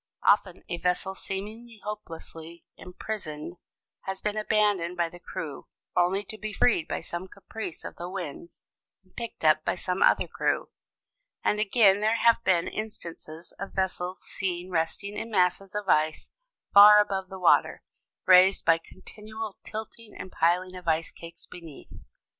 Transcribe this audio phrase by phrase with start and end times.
[0.23, 3.57] Often a vessel seemingly hopelessly imprisoned
[4.05, 8.09] has been abandoned by the crew, only to be freed by some caprice of the
[8.09, 8.63] winds
[9.03, 10.69] and picked up by some other crew.
[11.43, 16.31] And again there have been instances of vessels seen resting in masses of ice
[16.73, 17.83] far above the water,
[18.25, 21.91] raised by continual tilting and piling of ice cakes beneath.